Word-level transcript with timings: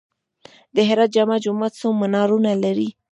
د 0.75 0.77
هرات 0.87 1.09
جامع 1.15 1.37
جومات 1.43 1.73
څو 1.79 1.87
منارونه 2.01 2.51
لري؟ 2.63 2.89